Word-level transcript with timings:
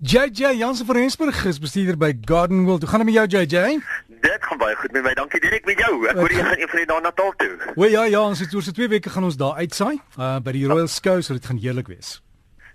JJ 0.00 0.54
Jansen 0.54 0.86
van 0.86 0.96
Rensburg 0.96 1.44
is 1.44 1.58
bestuurder 1.58 1.96
by 1.96 2.12
Garden 2.24 2.64
World. 2.64 2.80
Hoe 2.80 2.90
gaan 2.90 3.04
dit 3.04 3.14
met 3.14 3.30
jou 3.30 3.42
JJ? 3.42 3.80
Dit 4.06 4.36
gaan 4.40 4.58
baie 4.58 4.76
goed 4.76 4.92
met 4.92 5.02
my. 5.02 5.14
Dankie 5.14 5.40
direk 5.40 5.64
met 5.66 5.78
jou. 5.78 6.06
Ek 6.06 6.14
hoor 6.14 6.30
jy 6.30 6.44
gaan 6.46 6.60
een 6.60 6.70
van 6.70 6.78
die 6.78 6.86
dae 6.86 7.00
na 7.00 7.08
Natal 7.08 7.32
toe. 7.36 7.72
O 7.74 7.82
ja 7.90 8.04
ja, 8.06 8.20
ons 8.22 8.38
het 8.38 8.54
oor 8.54 8.62
se 8.62 8.72
2 8.72 8.88
weke 8.94 9.10
gaan 9.10 9.26
ons 9.26 9.36
daar 9.36 9.58
uitsaai 9.58 9.98
uh, 9.98 10.36
by 10.38 10.54
die 10.54 10.62
Royal 10.70 10.86
Scout, 10.86 11.26
so 11.26 11.34
dit 11.34 11.50
gaan 11.50 11.58
heerlik 11.58 11.90
wees. 11.90 12.20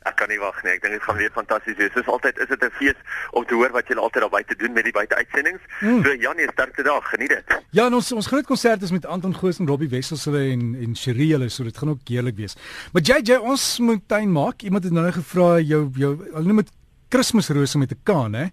Ek 0.03 0.17
kan 0.19 0.27
nie 0.27 0.39
wag 0.41 0.59
nie. 0.65 0.73
Ek 0.75 0.83
dink 0.83 0.97
dit 0.97 1.05
gaan 1.07 1.15
weer 1.15 1.31
fantasties 1.31 1.79
wees. 1.79 1.95
Soos 1.95 2.11
altyd 2.11 2.43
is 2.43 2.51
dit 2.51 2.67
'n 2.67 2.75
fees 2.75 2.99
om 3.31 3.47
te 3.47 3.55
hoor 3.55 3.71
wat 3.71 3.87
julle 3.87 4.03
altyd 4.03 4.27
daar 4.27 4.35
buite 4.35 4.59
doen 4.59 4.75
met 4.75 4.83
die 4.83 4.95
buiteuitsendings. 4.99 5.63
Mm. 5.79 6.03
So 6.03 6.19
Janie, 6.27 6.51
sterkte 6.51 6.83
dag. 6.83 7.07
Geniet 7.07 7.39
dit. 7.39 7.57
Ja, 7.71 7.87
ons 7.87 8.11
ons 8.11 8.27
groot 8.27 8.45
konsert 8.45 8.83
is 8.83 8.91
met 8.91 9.05
Anton 9.05 9.35
Goos 9.35 9.63
en 9.63 9.67
Robbie 9.67 9.89
Wessels 9.89 10.27
hulle 10.27 10.43
en 10.51 10.75
en 10.75 10.95
Cherie 10.95 11.31
hulle, 11.31 11.47
so 11.47 11.63
dit 11.63 11.77
gaan 11.77 11.95
ook 11.95 12.03
heerlik 12.03 12.35
wees. 12.35 12.59
Maar 12.91 13.01
JJ, 13.01 13.39
ons 13.39 13.79
moet 13.79 14.07
tuin 14.07 14.31
maak. 14.31 14.61
Iemand 14.61 14.83
het 14.83 14.93
nou 14.93 15.11
gevra 15.11 15.59
jou 15.59 15.87
jou 15.95 16.17
hulle 16.19 16.47
noem 16.51 16.65
dit 16.67 16.71
Kersrose 17.13 17.77
met 17.77 17.91
'n 17.91 18.01
kaan, 18.03 18.33
hè? 18.33 18.47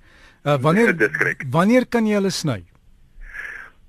Uh 0.45 0.57
wanneer 0.61 0.93
wanneer 1.51 1.87
kan 1.89 2.07
jy 2.07 2.15
hulle 2.15 2.31
sny? 2.31 2.65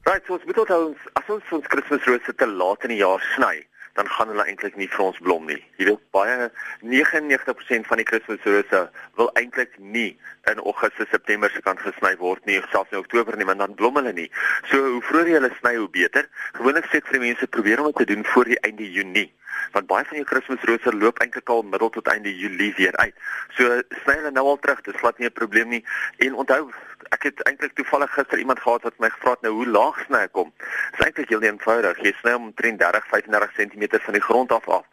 Right, 0.03 0.23
so 0.25 0.33
ons 0.33 0.45
moet 0.45 0.57
onthou 0.57 0.95
as 1.13 1.27
ons 1.29 1.51
ons 1.51 1.67
Kersrose 1.67 2.33
te 2.35 2.47
laat 2.47 2.83
in 2.83 2.89
die 2.95 3.03
jaar 3.03 3.21
sny, 3.35 3.65
dan 3.93 4.07
gaan 4.07 4.27
hulle 4.31 4.45
eintlik 4.47 4.75
nie 4.75 4.87
vir 4.87 5.03
ons 5.05 5.19
blom 5.19 5.45
nie. 5.45 5.59
Jy 5.77 5.85
weet 5.89 6.01
baie 6.15 6.49
99% 6.81 7.87
van 7.87 7.97
die 7.97 8.07
Kersrose 8.07 8.81
wil 9.19 9.29
eintlik 9.35 9.75
nie 9.77 10.17
in 10.49 10.59
Augustus, 10.59 11.09
September 11.11 11.51
se 11.51 11.61
kant 11.61 11.79
gesny 11.79 12.15
word 12.17 12.45
nie, 12.45 12.61
selfs 12.71 12.91
in 12.91 12.97
Oktober 13.03 13.37
nie, 13.37 13.45
want 13.45 13.59
dan 13.59 13.75
blom 13.75 13.95
hulle 13.99 14.13
nie. 14.13 14.29
So 14.71 14.79
hoe 14.79 15.03
vroeër 15.09 15.27
jy 15.27 15.37
hulle 15.39 15.51
sny, 15.59 15.75
hoe 15.77 15.89
beter. 15.89 16.25
Gewoonlik 16.57 16.87
sê 16.89 16.97
ek 16.97 17.00
vir 17.00 17.00
die 17.00 17.00
mense 17.21 17.47
probeer 17.47 17.79
om 17.79 17.91
dit 17.91 18.01
te 18.01 18.09
doen 18.13 18.25
voor 18.33 18.51
die 18.51 18.59
einde 18.67 18.91
Junie 18.91 19.29
want 19.71 19.87
baie 19.87 20.05
van 20.05 20.19
jou 20.19 20.27
Kersrose 20.27 20.93
loop 20.95 21.19
eintlik 21.23 21.49
al 21.49 21.63
middel 21.63 21.89
tot 21.89 22.07
einde 22.11 22.31
Julie 22.37 22.73
weer 22.77 22.95
uit. 23.03 23.15
So 23.57 23.81
sny 24.03 24.17
hulle 24.19 24.31
nou 24.35 24.45
al 24.53 24.59
terug, 24.63 24.81
dis 24.87 24.99
glad 24.99 25.19
nie 25.19 25.27
'n 25.27 25.39
probleem 25.39 25.69
nie. 25.69 25.83
En 26.17 26.35
onthou, 26.35 26.71
ek 27.09 27.23
het 27.23 27.43
eintlik 27.43 27.73
toevallig 27.73 28.13
gister 28.13 28.39
iemand 28.39 28.59
gehad 28.59 28.83
wat 28.83 28.99
my 28.99 29.09
gevra 29.09 29.31
het 29.31 29.41
nou 29.41 29.53
hoe 29.53 29.67
laag 29.67 30.03
sny 30.05 30.17
ek 30.17 30.31
kom. 30.31 30.51
Dit 30.57 30.99
is 30.99 31.05
eintlik 31.05 31.29
heel 31.29 31.41
eenvoudig. 31.41 31.97
Jy 32.01 32.13
sny 32.21 32.33
om 32.33 32.53
33 32.53 33.07
35 33.07 33.51
cm 33.53 33.99
van 33.99 34.13
die 34.13 34.21
grond 34.21 34.51
af 34.51 34.67
af. 34.67 34.85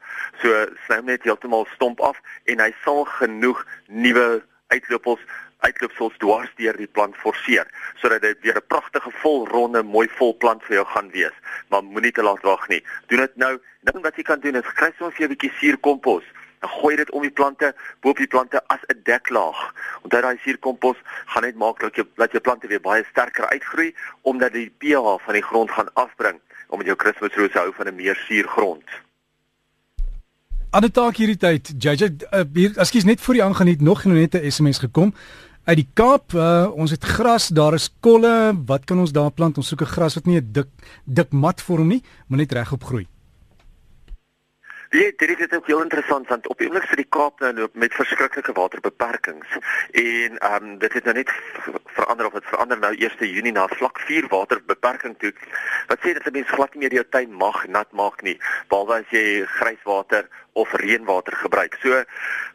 So 0.43 0.67
sny 0.87 0.97
hom 0.97 1.07
net 1.07 1.23
heeltemal 1.23 1.67
stomp 1.75 2.01
af 2.01 2.21
en 2.45 2.61
hy 2.61 2.75
sal 2.85 3.05
genoeg 3.05 3.67
nuwe 3.87 4.43
uitloopels 4.69 5.21
uitloopsels 5.67 6.17
dwars 6.23 6.51
deur 6.57 6.77
die 6.77 6.87
plant 6.87 7.17
forceer 7.17 7.67
sodat 8.01 8.23
dit 8.23 8.41
weer 8.47 8.57
'n 8.57 8.67
pragtige 8.67 9.11
volronde 9.23 9.83
mooi 9.83 10.09
vol 10.19 10.35
plant 10.37 10.63
vir 10.65 10.75
jou 10.75 10.87
gaan 10.87 11.11
wees. 11.11 11.37
Maar 11.69 11.85
moenie 11.85 12.13
te 12.13 12.23
laat 12.23 12.43
wag 12.43 12.69
nie. 12.69 12.85
Doen 13.07 13.19
dit 13.19 13.37
nou. 13.37 13.59
Ding 13.81 14.03
wat 14.03 14.17
jy 14.17 14.23
kan 14.23 14.41
doen 14.41 14.57
is 14.57 14.73
kry 14.75 14.93
soms 14.99 15.19
'n 15.19 15.29
bietjie 15.29 15.53
suurkompos. 15.61 16.25
Dan 16.61 16.71
gooi 16.71 16.97
dit 16.97 17.11
om 17.11 17.23
die 17.23 17.31
plante, 17.31 17.75
bo 18.01 18.11
op 18.11 18.17
die 18.17 18.27
plante 18.27 18.63
as 18.67 18.83
'n 18.87 19.01
deklaag. 19.03 19.75
Onthou 20.03 20.21
daai 20.23 20.39
suurkompos 20.39 20.97
gaan 21.27 21.43
net 21.43 21.57
maak 21.57 21.81
dat 21.81 21.95
jou 21.95 22.07
dat 22.15 22.31
jou 22.31 22.43
plante 22.43 22.67
weer 22.67 22.81
baie 22.81 23.05
sterker 23.11 23.49
uitgroei 23.49 23.95
omdat 24.23 24.53
die 24.53 24.71
pH 24.79 25.19
van 25.25 25.35
die 25.35 25.43
grond 25.43 25.71
gaan 25.71 25.93
afbring 25.95 26.41
om 26.69 26.79
met 26.79 26.87
jou 26.87 26.97
Kersrose 26.97 27.59
hou 27.59 27.73
van 27.73 27.87
'n 27.87 27.95
meer 27.95 28.17
suurgrond. 28.17 29.08
Ander 30.69 30.91
taak 30.93 31.17
hierdie 31.17 31.39
tyd, 31.41 31.71
JJ, 31.81 32.11
uh, 32.29 32.43
hier, 32.53 32.75
ekskuus 32.77 33.07
net 33.09 33.23
voor 33.25 33.39
die 33.39 33.43
aangaan 33.43 33.71
het 33.71 33.81
nog 33.81 34.03
net 34.05 34.35
'n 34.37 34.51
SMS 34.51 34.79
gekom 34.79 35.15
uit 35.65 35.77
die 35.77 35.89
Kaap. 35.95 36.33
Uh, 36.33 36.69
ons 36.75 36.91
het 36.91 37.05
gras, 37.05 37.49
daar 37.49 37.75
is 37.75 37.89
kolle. 38.01 38.53
Wat 38.67 38.85
kan 38.85 38.99
ons 38.99 39.13
daar 39.13 39.31
plant? 39.31 39.57
Ons 39.57 39.69
soek 39.69 39.81
'n 39.81 39.95
gras 39.97 40.15
wat 40.15 40.27
nie 40.27 40.37
'n 40.37 40.49
dik 40.53 40.69
dik 41.05 41.33
mat 41.33 41.63
vorm 41.63 41.89
nie, 41.89 42.03
maar 42.27 42.39
net 42.39 42.53
regop 42.53 42.85
groei. 42.85 43.07
Ja, 44.91 45.11
dit 45.17 45.41
is 45.41 45.57
ook 45.57 45.67
heel 45.67 45.83
interessant 45.83 46.29
want 46.29 46.47
op 46.49 46.61
oomblik 46.61 46.87
sit 46.89 46.97
die 46.97 47.11
Kaap 47.13 47.41
nou 47.45 47.51
loop 47.55 47.75
met 47.77 47.93
verskriklike 47.93 48.53
waterbeperkings 48.57 49.57
en 49.91 50.39
ehm 50.39 50.65
um, 50.65 50.79
dit 50.81 50.93
het 50.93 51.05
nou 51.05 51.15
net 51.17 51.33
verander 51.85 52.27
of 52.27 52.33
dit 52.33 52.49
verander 52.49 52.79
nou 52.79 52.95
1 52.97 53.29
Junie 53.33 53.53
na 53.53 53.67
vlak 53.69 54.01
4 54.01 54.29
waterbeperking 54.29 55.19
toe. 55.19 55.33
Wat 55.93 56.01
sê 56.01 56.15
dat 56.17 56.25
'n 56.27 56.33
mens 56.33 56.49
glad 56.49 56.73
nie 56.75 56.83
meer 56.83 56.93
jou 56.93 57.05
tuin 57.09 57.33
mag 57.33 57.67
nat 57.67 57.93
maak 57.93 58.23
nie, 58.23 58.41
behalwe 58.69 58.95
as 58.95 59.11
jy 59.11 59.45
grijswater 59.45 60.29
of 60.53 60.73
reënwater 60.73 61.37
gebruik. 61.37 61.77
So 61.83 62.05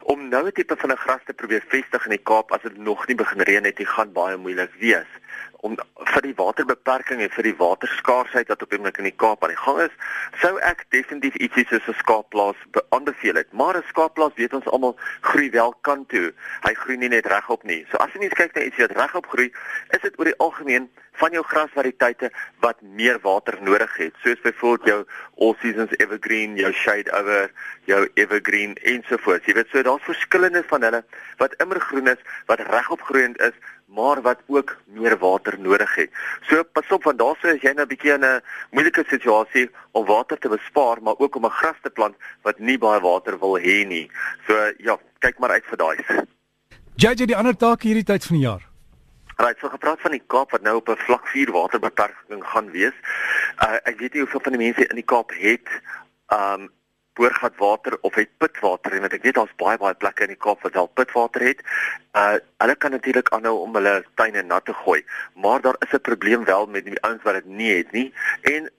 om 0.02 0.28
nou 0.28 0.46
'n 0.46 0.52
tipe 0.52 0.76
van 0.76 0.90
'n 0.90 1.04
gras 1.06 1.22
te 1.24 1.32
probeer 1.32 1.64
vestig 1.68 2.04
in 2.04 2.16
die 2.18 2.24
Kaap 2.30 2.52
as 2.52 2.62
dit 2.62 2.76
nog 2.76 3.06
nie 3.06 3.16
begin 3.16 3.40
reën 3.40 3.64
het, 3.64 3.76
dit 3.76 3.88
gaan 3.88 4.12
baie 4.12 4.36
moeilik 4.36 4.74
wees 4.78 5.10
om 5.64 5.76
vir 6.12 6.22
die 6.26 6.34
waterbeperking 6.36 7.22
en 7.24 7.30
vir 7.32 7.46
die 7.48 7.56
waterskaarsheid 7.56 8.50
wat 8.52 8.62
op 8.62 8.70
die 8.70 8.78
oomblik 8.78 8.98
in 9.00 9.08
die 9.08 9.16
Kaap 9.16 9.44
aan 9.44 9.54
die 9.54 9.60
gang 9.60 9.80
is, 9.86 9.94
sou 10.42 10.52
ek 10.70 10.84
definitief 10.92 11.38
ietsie 11.40 11.64
soos 11.70 11.88
'n 11.88 11.96
skaapplaas 12.02 12.58
aanbeveel 12.90 13.40
het. 13.40 13.52
Maar 13.52 13.78
'n 13.78 13.88
skaapplaas 13.88 14.36
weet 14.36 14.54
ons 14.54 14.68
almal 14.68 14.96
groei 15.20 15.50
wel 15.50 15.72
kan 15.80 16.06
toe. 16.06 16.32
Hy 16.66 16.74
groei 16.74 16.96
nie 16.96 17.08
net 17.08 17.26
regop 17.26 17.62
nie. 17.64 17.86
So 17.90 17.96
as 17.96 18.12
jy 18.12 18.20
mens 18.20 18.34
kyk 18.34 18.54
na 18.54 18.62
iets 18.62 18.76
wat 18.76 18.92
regop 18.92 19.26
groei, 19.26 19.52
is 19.90 20.00
dit 20.00 20.18
oor 20.18 20.24
die 20.24 20.38
algemeen 20.38 20.90
van 21.12 21.30
jou 21.32 21.42
grasvariëteite 21.46 22.30
wat 22.60 22.80
meer 22.82 23.18
water 23.22 23.56
nodig 23.62 23.96
het. 23.96 24.14
Soos 24.22 24.40
byvoorbeeld 24.40 24.88
jou 24.88 25.04
all 25.38 25.54
seasons 25.60 25.92
evergreen, 25.96 26.56
jou 26.56 26.72
shade 26.72 27.12
over, 27.12 27.50
jou 27.84 28.08
evergreen 28.14 28.74
ensovoorts. 28.82 29.46
Jy 29.46 29.54
weet 29.54 29.70
so 29.70 29.82
daar's 29.82 30.02
verskillende 30.02 30.64
van 30.66 30.82
hulle 30.82 31.04
wat 31.36 31.54
immergroen 31.62 32.08
is, 32.08 32.20
wat 32.46 32.60
regop 32.60 33.00
groeiend 33.00 33.40
is 33.40 33.54
maar 33.94 34.22
wat 34.22 34.40
ook 34.46 34.76
meer 34.84 35.18
water 35.18 35.58
nodig 35.58 35.94
het. 35.94 36.10
So 36.48 36.62
pas 36.62 36.90
op 36.90 37.04
want 37.04 37.18
daarso 37.18 37.48
is 37.48 37.62
jy 37.62 37.72
nou 37.72 37.86
'n 37.86 37.92
bietjie 37.92 38.12
in 38.12 38.24
'n 38.24 38.42
moeilike 38.70 39.04
situasie 39.08 39.70
om 39.92 40.06
water 40.06 40.38
te 40.38 40.48
bespaar, 40.48 41.02
maar 41.02 41.18
ook 41.18 41.36
om 41.36 41.46
'n 41.46 41.58
gras 41.60 41.80
te 41.82 41.90
plant 41.90 42.16
wat 42.42 42.58
nie 42.58 42.78
baie 42.78 43.00
water 43.00 43.38
wil 43.38 43.58
hê 43.58 43.86
nie. 43.86 44.10
So 44.46 44.72
ja, 44.78 44.98
kyk 45.18 45.38
maar 45.38 45.50
uit 45.50 45.64
vir 45.64 45.76
daai. 45.76 45.96
JJ 46.96 47.26
die 47.26 47.36
ander 47.36 47.56
taak 47.56 47.82
hierdie 47.82 48.04
tyd 48.04 48.24
van 48.24 48.36
die 48.36 48.46
jaar. 48.46 48.62
Right, 49.36 49.58
so 49.58 49.68
gepraat 49.68 50.00
van 50.00 50.10
die 50.10 50.22
Kaap 50.26 50.50
wat 50.50 50.62
nou 50.62 50.76
op 50.76 50.88
'n 50.88 50.96
vlak 50.96 51.26
4 51.26 51.50
waterbeperking 51.52 52.44
gaan 52.44 52.70
wees. 52.70 52.94
Uh, 53.62 53.78
ek 53.82 53.98
weet 53.98 54.12
nie 54.12 54.22
hoeveel 54.22 54.40
van 54.40 54.52
die 54.52 54.62
mense 54.64 54.86
in 54.86 54.94
die 54.94 55.04
Kaap 55.04 55.30
het 55.34 55.68
um 56.28 56.70
boorgatwater 57.14 57.98
of 58.00 58.14
het 58.14 58.30
pitwater 58.38 58.92
en 58.92 59.06
ek 59.08 59.22
weet 59.22 59.38
daar's 59.38 59.56
baie 59.60 59.78
baie 59.78 59.94
plekke 59.94 60.26
in 60.26 60.34
die 60.34 60.40
Kaap 60.46 60.62
wat 60.66 60.78
wel 60.78 60.90
pitwater 60.98 61.46
het. 61.46 61.60
Uh 62.18 62.38
hulle 62.62 62.76
kan 62.76 62.94
natuurlik 62.96 63.30
aanhou 63.36 63.56
om 63.62 63.74
hulle 63.78 63.94
tuine 64.18 64.42
nat 64.42 64.64
te 64.64 64.74
gooi, 64.84 65.02
maar 65.34 65.60
daar 65.60 65.76
is 65.86 65.92
'n 65.92 66.06
probleem 66.10 66.44
wel 66.44 66.66
met 66.66 66.84
die 66.84 67.02
ouens 67.02 67.22
wat 67.22 67.34
dit 67.34 67.46
nie 67.46 67.76
het 67.76 67.92
nie. 67.92 68.12
En 68.42 68.70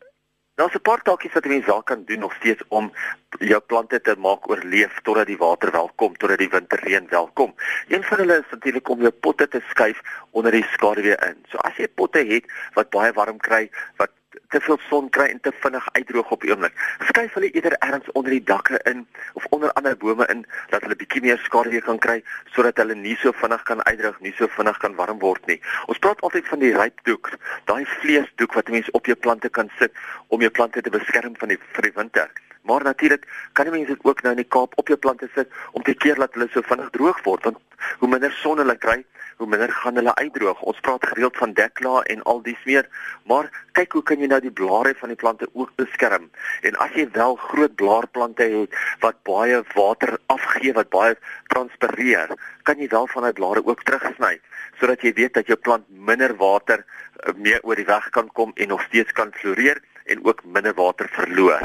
daar's 0.55 0.75
'n 0.75 0.81
paar 0.81 1.01
taakies 1.01 1.33
wat 1.33 1.45
mense 1.45 1.71
daar 1.71 1.83
kan 1.83 2.03
doen 2.05 2.19
nog 2.19 2.33
steeds 2.33 2.63
om 2.67 2.91
jou 3.39 3.59
plante 3.59 4.01
te 4.01 4.15
maak 4.17 4.49
oorleef 4.49 4.99
totdat 5.03 5.27
die 5.27 5.37
water 5.37 5.71
wel 5.71 5.91
kom, 5.95 6.17
totdat 6.17 6.37
die 6.37 6.49
winterreën 6.49 7.07
wel 7.09 7.29
kom. 7.33 7.55
Een 7.87 8.03
van 8.03 8.17
hulle 8.17 8.37
is 8.37 8.51
natuurlik 8.51 8.89
om 8.89 9.01
jou 9.01 9.11
potte 9.11 9.47
te 9.47 9.61
skuif 9.69 10.01
onder 10.31 10.51
die 10.51 10.65
skaduwee 10.71 11.17
in. 11.27 11.45
So 11.49 11.57
as 11.57 11.75
jy 11.77 11.87
potte 11.87 12.19
het 12.19 12.45
wat 12.73 12.89
baie 12.89 13.11
warm 13.11 13.37
kry, 13.37 13.69
wat 13.95 14.11
te 14.49 14.61
veel 14.61 14.77
son 14.89 15.09
kry 15.09 15.25
en 15.31 15.39
te 15.39 15.51
vinnig 15.63 15.87
uitdroog 15.91 16.31
op 16.31 16.41
die 16.41 16.51
oomblik. 16.53 16.75
Skuif 17.07 17.33
hulle 17.37 17.49
eerder 17.51 17.75
ergens 17.79 18.11
onder 18.13 18.31
die 18.31 18.43
dakke 18.43 18.79
in 18.91 19.05
of 19.33 19.45
onder 19.49 19.73
ander 19.73 19.97
bome 19.97 20.27
in 20.33 20.45
dat 20.69 20.81
hulle 20.85 20.95
bietjie 20.95 21.21
meer 21.25 21.41
skaduwee 21.43 21.81
kan 21.81 21.99
kry 21.99 22.21
sodat 22.55 22.77
hulle 22.81 22.95
nie 22.95 23.17
so 23.21 23.31
vinnig 23.41 23.63
kan 23.69 23.83
uitdroog, 23.83 24.19
nie 24.19 24.33
so 24.37 24.47
vinnig 24.57 24.77
kan 24.83 24.95
warm 24.95 25.19
word 25.19 25.45
nie. 25.51 25.59
Ons 25.91 26.01
praat 26.03 26.21
altyd 26.21 26.47
van 26.47 26.63
die 26.63 26.73
rypdoek, 26.77 27.31
daai 27.71 27.85
vleesdoek 27.99 28.57
wat 28.59 28.73
mense 28.77 28.91
op 28.97 29.11
jou 29.11 29.17
plante 29.27 29.49
kan 29.49 29.71
sit 29.79 29.93
om 30.27 30.41
jou 30.41 30.51
plante 30.51 30.81
te 30.81 30.93
beskerm 30.93 31.37
van 31.39 31.53
die 31.53 31.59
vir 31.75 31.89
die 31.89 31.95
winter. 31.95 32.31
Maar 32.65 32.83
natuurlik 32.83 33.27
kan 33.53 33.67
die 33.67 33.73
mense 33.73 33.93
dit 33.93 34.05
ook 34.05 34.21
nou 34.21 34.33
in 34.33 34.41
die 34.41 34.51
Kaap 34.57 34.73
op 34.81 34.87
jou 34.87 34.97
plante 34.97 35.29
sit 35.35 35.51
om 35.71 35.83
te 35.83 35.93
keer 35.93 36.17
dat 36.21 36.33
hulle 36.33 36.47
so 36.53 36.65
vinnig 36.65 36.89
droog 36.97 37.21
word 37.23 37.43
want 37.43 37.61
hoe 37.99 38.09
minder 38.09 38.33
son 38.41 38.57
hulle 38.57 38.77
kry, 38.81 39.03
hoe 39.37 39.47
minder 39.47 39.71
gaan 39.71 39.95
hulle 39.95 40.15
uitdroog. 40.15 40.61
Ons 40.61 40.79
praat 40.79 41.05
gereeld 41.05 41.37
van 41.37 41.53
dekla 41.53 42.01
en 42.13 42.23
al 42.23 42.41
dies 42.41 42.61
meer, 42.65 42.87
maar 43.29 43.49
kyk 43.77 43.97
hoe 43.97 44.03
kan 44.03 44.19
jy 44.19 44.29
nou 44.31 44.39
die 44.43 44.53
blare 44.53 44.95
van 44.99 45.11
die 45.11 45.19
plante 45.19 45.49
ook 45.53 45.71
beskerm? 45.75 46.29
En 46.61 46.77
as 46.83 46.91
jy 46.95 47.07
wel 47.17 47.35
groot 47.35 47.75
blaarplante 47.75 48.43
het 48.43 48.75
wat 49.03 49.21
baie 49.27 49.61
water 49.75 50.17
afgee, 50.33 50.73
wat 50.73 50.89
baie 50.89 51.17
transpireer, 51.53 52.35
kan 52.63 52.79
jy 52.79 52.87
wel 52.91 53.07
van 53.13 53.27
die 53.27 53.37
blare 53.37 53.65
ook 53.65 53.83
terugsny 53.83 54.37
sodat 54.79 55.03
jy 55.05 55.13
weet 55.15 55.35
dat 55.37 55.47
jou 55.47 55.57
plant 55.59 55.85
minder 55.89 56.33
water 56.39 56.81
eh, 56.83 57.33
meer 57.35 57.61
oor 57.63 57.79
die 57.79 57.87
weg 57.87 58.09
kan 58.15 58.27
kom 58.35 58.51
en 58.55 58.73
nog 58.73 58.83
steeds 58.89 59.11
kan 59.15 59.31
floreer 59.39 59.79
en 60.05 60.25
ook 60.25 60.43
minder 60.45 60.75
water 60.77 61.09
verloor. 61.11 61.63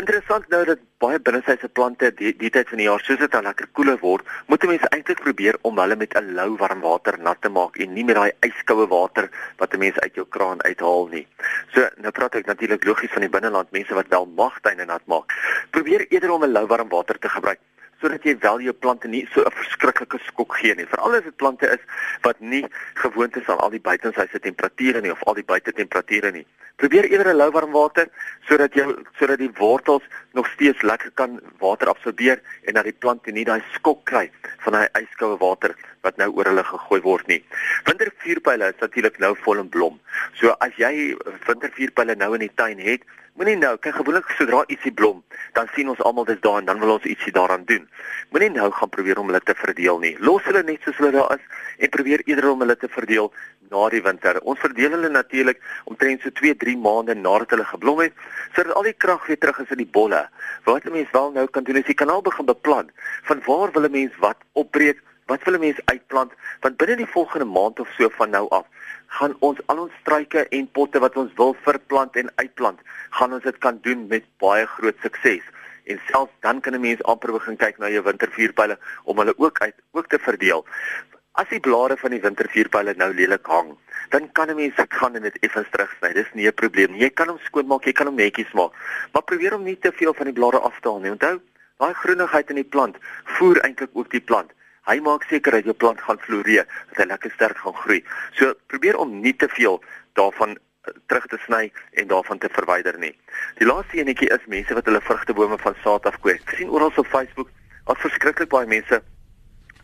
Interessant 0.00 0.46
nou 0.48 0.62
dat 0.64 0.80
baie 1.04 1.18
binnesyse 1.20 1.68
plante 1.76 2.08
die, 2.16 2.30
die 2.40 2.48
tyd 2.50 2.70
van 2.70 2.80
die 2.80 2.86
jaar 2.86 3.02
soos 3.04 3.18
dit 3.20 3.34
al 3.36 3.44
lekker 3.44 3.66
koeler 3.76 3.98
word, 4.00 4.24
moet 4.48 4.64
mense 4.70 4.88
eintlik 4.96 5.20
probeer 5.20 5.58
om 5.68 5.80
hulle 5.82 5.98
met 6.00 6.16
'n 6.16 6.32
lou 6.38 6.56
warm 6.62 6.80
water 6.80 7.18
nat 7.20 7.42
te 7.42 7.50
maak 7.52 7.76
en 7.76 7.92
nie 7.92 8.04
met 8.04 8.16
daai 8.16 8.32
yskoue 8.48 8.86
water 8.88 9.28
wat 9.58 9.74
'n 9.74 9.82
mens 9.84 9.98
uit 9.98 10.14
jou 10.14 10.24
kraan 10.24 10.62
uithaal 10.64 11.08
nie. 11.12 11.26
So, 11.74 11.88
nou 11.96 12.10
praat 12.10 12.34
ek 12.34 12.46
natuurlik 12.46 12.84
logies 12.84 13.12
van 13.12 13.20
die 13.20 13.34
binneland 13.36 13.70
mense 13.70 13.94
wat 13.94 14.08
wel 14.08 14.26
mag 14.26 14.60
tuine 14.60 14.84
nat 14.84 15.04
maak. 15.06 15.28
Probeer 15.70 16.06
eerder 16.08 16.30
om 16.30 16.44
'n 16.44 16.52
lou 16.52 16.66
warm 16.66 16.88
water 16.88 17.18
te 17.18 17.28
gebruik 17.28 17.60
sodat 18.02 18.24
jy 18.26 18.34
wel 18.42 18.64
jou 18.66 18.74
plante 18.84 19.08
nie 19.08 19.22
so 19.32 19.44
'n 19.46 19.54
verskriklike 19.54 20.18
skok 20.26 20.56
gee 20.58 20.74
nie. 20.74 20.86
Veral 20.86 21.14
as 21.14 21.24
dit 21.24 21.36
plante 21.36 21.66
is 21.66 21.82
wat 22.22 22.40
nie 22.40 22.64
gewoond 22.94 23.36
is 23.36 23.48
aan 23.48 23.58
al 23.58 23.70
die 23.70 23.80
buitenshuise 23.80 24.40
temperature 24.40 25.00
nie 25.00 25.12
of 25.12 25.22
al 25.22 25.34
die 25.34 25.46
buitetemperature 25.52 26.32
nie. 26.32 26.46
Probeer 26.76 27.04
eerder 27.04 27.32
'n 27.32 27.36
louwarm 27.36 27.72
water 27.72 28.08
sodat 28.48 28.74
jou 28.74 29.04
sodat 29.18 29.38
die 29.38 29.52
wortels 29.58 30.02
nog 30.32 30.46
steeds 30.54 30.82
lekker 30.82 31.10
kan 31.14 31.40
water 31.58 31.88
absorbeer 31.88 32.42
en 32.64 32.74
dat 32.74 32.84
die 32.84 32.98
plante 32.98 33.30
nie 33.30 33.44
daai 33.44 33.62
skok 33.72 34.04
kry 34.04 34.30
van 34.58 34.72
daai 34.72 34.88
yskoue 35.02 35.38
water 35.38 35.74
wat 36.02 36.16
nou 36.16 36.30
oor 36.34 36.44
hulle 36.44 36.64
gegooi 36.64 37.00
word 37.00 37.26
nie. 37.26 37.44
Wintervuurpyle 37.84 38.68
is 38.68 38.80
natuurlik 38.80 39.18
nou 39.18 39.36
vol 39.44 39.58
in 39.58 39.68
blom. 39.68 40.00
So 40.34 40.50
as 40.58 40.74
jy 40.76 41.14
wintervuurpyle 41.46 42.14
nou 42.14 42.34
in 42.34 42.40
die 42.40 42.54
tuin 42.54 42.78
het, 42.78 43.02
Moenie 43.40 43.54
nou, 43.56 43.78
kyk 43.80 43.94
gewoonlik 43.96 44.26
sodra 44.36 44.58
ietsie 44.68 44.90
blom, 44.92 45.22
dan 45.56 45.68
sien 45.72 45.88
ons 45.88 46.00
almal 46.04 46.26
dis 46.28 46.40
daar 46.44 46.58
en 46.60 46.66
dan 46.68 46.80
wil 46.82 46.90
ons 46.98 47.06
ietsie 47.08 47.32
daaraan 47.32 47.62
doen. 47.64 47.86
Moenie 48.34 48.50
nou 48.52 48.66
gaan 48.76 48.90
probeer 48.92 49.16
om 49.22 49.30
hulle 49.30 49.40
te 49.40 49.54
verdeel 49.56 50.02
nie. 50.02 50.10
Los 50.20 50.44
hulle 50.44 50.60
net 50.68 50.84
soos 50.84 50.98
hulle 51.00 51.14
daar 51.14 51.32
is 51.38 51.46
en 51.80 51.92
probeer 51.94 52.20
eerder 52.28 52.50
om 52.50 52.60
hulle 52.60 52.76
te 52.76 52.90
verdeel 52.92 53.30
na 53.72 53.86
die 53.94 54.02
winter. 54.04 54.36
Ons 54.44 54.60
verdeel 54.60 54.92
hulle 54.98 55.08
natuurlik 55.14 55.64
omtrent 55.88 56.20
so 56.20 56.34
2-3 56.42 56.76
maande 56.84 57.16
nadat 57.16 57.56
hulle 57.56 57.64
geblom 57.70 58.02
het, 58.04 58.20
sodat 58.52 58.76
al 58.76 58.90
die 58.90 58.98
krag 59.06 59.24
weer 59.30 59.40
terug 59.40 59.62
is 59.64 59.72
in 59.72 59.80
die 59.80 59.88
bolle. 59.96 60.20
Wat 60.68 60.84
'n 60.84 60.92
mens 60.92 61.08
wel 61.16 61.32
nou 61.32 61.46
kan 61.48 61.64
doen 61.64 61.80
is 61.80 61.88
jy 61.88 61.96
kan 61.96 62.12
al 62.12 62.20
begin 62.20 62.52
beplan 62.52 62.92
van 63.30 63.40
waar 63.48 63.72
wil 63.72 63.88
'n 63.88 63.96
mens 63.96 64.12
wat 64.20 64.44
opbreek, 64.52 65.00
wat 65.26 65.42
wil 65.48 65.56
'n 65.56 65.60
mens 65.60 65.80
uitplant, 65.84 66.32
want 66.60 66.76
binne 66.76 66.96
die 66.96 67.12
volgende 67.16 67.48
maand 67.48 67.80
of 67.80 67.88
so 67.96 68.12
van 68.12 68.30
nou 68.30 68.48
af 68.48 68.66
gaan 69.18 69.34
ons 69.46 69.60
al 69.72 69.84
ons 69.84 69.96
struike 70.00 70.46
en 70.58 70.68
potte 70.78 71.00
wat 71.04 71.16
ons 71.20 71.32
wil 71.40 71.56
verplant 71.66 72.16
en 72.16 72.30
uitplant, 72.40 72.78
gaan 73.18 73.36
ons 73.36 73.44
dit 73.44 73.58
kan 73.64 73.78
doen 73.86 74.06
met 74.08 74.24
baie 74.42 74.66
groot 74.76 74.98
sukses. 75.04 75.44
En 75.90 76.00
selfs 76.08 76.32
dan 76.46 76.60
kan 76.60 76.74
'n 76.74 76.80
mens 76.80 77.02
amper 77.02 77.32
begin 77.32 77.56
kyk 77.56 77.78
na 77.78 77.88
jou 77.88 78.02
wintervuurpyle 78.02 78.78
om 79.04 79.18
hulle 79.18 79.34
ook 79.38 79.58
uit 79.58 79.74
ook 79.92 80.06
te 80.08 80.18
verdeel. 80.18 80.64
As 81.32 81.48
die 81.48 81.60
blare 81.60 81.96
van 81.96 82.10
die 82.10 82.20
wintervuurpyle 82.20 82.94
nou 82.96 83.14
lelik 83.14 83.46
hang, 83.46 83.76
dan 84.10 84.32
kan 84.32 84.50
'n 84.50 84.56
mens 84.56 84.76
dit 84.76 84.92
gaan 84.94 85.14
en 85.16 85.22
dit 85.22 85.38
effens 85.40 85.70
terugsny. 85.70 86.12
Dis 86.12 86.32
nie 86.34 86.46
'n 86.46 86.54
probleem 86.54 86.92
nie. 86.92 87.00
Jy 87.00 87.10
kan 87.10 87.28
hom 87.28 87.38
skoonmaak, 87.38 87.84
jy 87.84 87.92
kan 87.92 88.06
hom 88.06 88.16
netjies 88.16 88.52
maak. 88.52 88.72
Maar 89.12 89.22
probeer 89.22 89.54
om 89.54 89.62
nie 89.62 89.78
te 89.78 89.92
veel 89.92 90.14
van 90.14 90.24
die 90.24 90.34
blare 90.34 90.58
af 90.58 90.80
te 90.80 90.88
haal 90.88 91.00
nie. 91.00 91.10
Onthou, 91.10 91.40
daai 91.78 91.94
groenigheid 91.94 92.50
in 92.50 92.56
die 92.56 92.70
plant 92.74 92.96
voer 93.24 93.60
eintlik 93.60 93.90
ook 93.92 94.10
die 94.10 94.20
plant. 94.20 94.52
Hy 94.90 94.98
maak 95.00 95.22
seker 95.30 95.52
dat 95.58 95.68
jou 95.68 95.74
plant 95.78 96.00
gaan 96.02 96.18
floreer, 96.18 96.66
dat 96.90 97.02
hy 97.02 97.06
lekker 97.12 97.30
sterk 97.36 97.58
gaan 97.62 97.76
groei. 97.84 98.00
So 98.38 98.54
probeer 98.66 98.98
om 98.98 99.20
nie 99.22 99.34
te 99.38 99.48
veel 99.54 99.78
daarvan 100.18 100.56
eh, 100.56 100.94
terug 101.06 101.28
te 101.30 101.38
sny 101.44 101.68
en 102.02 102.10
daarvan 102.10 102.38
te 102.42 102.50
verwyder 102.50 102.98
nie. 102.98 103.12
Die 103.60 103.68
laaste 103.68 104.00
enetjie 104.02 104.30
is 104.34 104.50
mense 104.50 104.74
wat 104.74 104.90
hulle 104.90 105.02
vrugtebome 105.06 105.58
van 105.62 105.78
saad 105.84 106.06
af 106.10 106.18
kweek. 106.24 106.42
Ek 106.48 106.58
sien 106.58 106.72
oral 106.74 106.90
op 106.96 107.10
Facebook, 107.14 107.50
daar's 107.86 108.02
verskriklik 108.02 108.50
baie 108.50 108.66
mense 108.66 109.02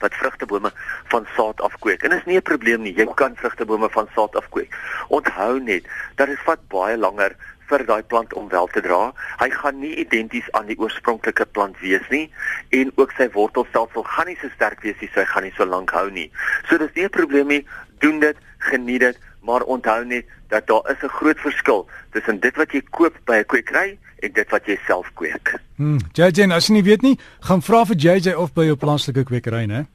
wat 0.02 0.14
vrugtebome 0.14 0.70
van 1.12 1.26
saad 1.36 1.60
af 1.60 1.78
kweek. 1.82 2.02
En 2.02 2.12
is 2.12 2.24
nie 2.26 2.38
'n 2.38 2.42
probleem 2.42 2.82
nie. 2.82 2.94
Jy 2.94 3.06
kan 3.14 3.36
vrugtebome 3.36 3.90
van 3.90 4.08
saad 4.14 4.34
af 4.36 4.48
kweek. 4.48 4.74
Onthou 5.08 5.60
net 5.60 5.86
dat 6.14 6.26
dit 6.26 6.38
vat 6.38 6.68
baie 6.68 6.96
langer 6.96 7.36
vir 7.68 7.84
daai 7.86 8.02
plant 8.02 8.34
om 8.34 8.48
wel 8.48 8.66
te 8.72 8.80
dra. 8.80 9.12
Hy 9.42 9.50
gaan 9.50 9.80
nie 9.80 9.94
identies 10.00 10.48
aan 10.52 10.66
die 10.66 10.78
oorspronklike 10.78 11.46
plant 11.52 11.78
wees 11.80 12.04
nie 12.10 12.26
en 12.70 12.92
ook 12.96 13.12
sy 13.16 13.28
wortelstelsel 13.34 14.06
gaan 14.14 14.26
nie 14.30 14.38
so 14.40 14.48
sterk 14.54 14.82
wees 14.82 14.98
nie, 15.00 15.10
so 15.12 15.20
hy 15.20 15.28
gaan 15.32 15.46
nie 15.48 15.54
so 15.56 15.64
lank 15.64 15.90
hou 15.96 16.08
nie. 16.10 16.30
So 16.68 16.78
dis 16.78 16.94
nie 16.94 17.04
'n 17.04 17.10
probleem 17.10 17.48
nie. 17.48 17.66
Doen 18.00 18.20
dit, 18.20 18.36
geniet 18.58 19.00
dit, 19.00 19.18
maar 19.42 19.62
onthou 19.62 20.04
net 20.04 20.24
dat 20.48 20.66
daar 20.66 20.90
is 20.90 21.02
'n 21.02 21.08
groot 21.08 21.40
verskil 21.40 21.88
tussen 22.12 22.40
dit 22.40 22.56
wat 22.56 22.72
jy 22.72 22.82
koop 22.90 23.14
by 23.24 23.36
'n 23.38 23.46
kwekery 23.46 23.98
en 24.18 24.32
dit 24.32 24.50
wat 24.50 24.66
jy 24.66 24.78
self 24.86 25.10
kweek. 25.14 25.54
Hm, 25.76 25.98
JJ, 26.12 26.52
as 26.52 26.66
jy 26.66 26.72
nie 26.72 26.82
weet 26.82 27.02
nie, 27.02 27.18
gaan 27.40 27.62
vra 27.62 27.84
vir 27.84 27.96
JJ 27.96 28.34
of 28.34 28.52
by 28.52 28.64
jou 28.64 28.76
plaaslike 28.76 29.24
kwekery, 29.24 29.64
né? 29.66 29.86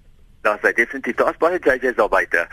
Daar 0.43 0.59
sê 0.59 0.73
definitief 0.75 1.15
daar's 1.15 1.37
baie 1.39 1.59
JJ's 1.63 1.95
daar 1.95 2.09
buite. 2.11 2.47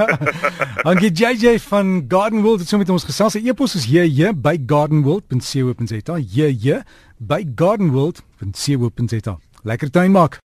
Dankie 0.86 1.12
JJ 1.12 1.58
van 1.64 2.04
Garden 2.08 2.42
World 2.44 2.60
het 2.60 2.68
so 2.68 2.78
met 2.78 2.92
ons 2.92 3.08
gesels. 3.08 3.32
Sy 3.38 3.40
e-pos 3.48 3.74
is 3.80 3.88
hier 3.88 4.34
by 4.36 4.58
gardenworld.co.za. 4.66 6.20
Hier 6.20 6.82
by 7.16 7.40
gardenworld.co.za. 7.54 9.38
Lekker 9.64 9.90
tuin 9.90 10.12
maak. 10.12 10.42